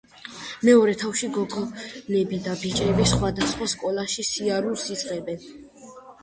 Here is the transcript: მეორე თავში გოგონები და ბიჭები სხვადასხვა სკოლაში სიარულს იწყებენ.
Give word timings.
მეორე 0.67 0.93
თავში 1.01 1.27
გოგონები 1.35 2.39
და 2.47 2.55
ბიჭები 2.63 3.05
სხვადასხვა 3.13 3.69
სკოლაში 3.75 4.27
სიარულს 4.31 4.89
იწყებენ. 4.97 5.47